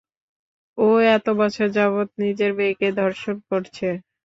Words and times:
ও 0.77 0.87
এতবছর 1.15 1.67
যাবৎ 1.77 2.09
নিজের 2.21 2.51
মেয়েকে 2.57 2.87
ধর্ষণ 2.99 3.35
করছে! 3.49 3.87